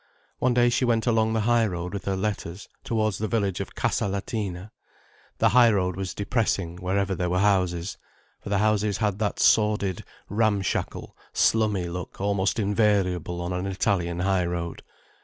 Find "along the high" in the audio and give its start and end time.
1.05-1.67